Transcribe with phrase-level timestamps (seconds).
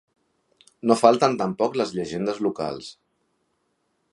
[0.91, 2.89] No falten tampoc les llegendes locals.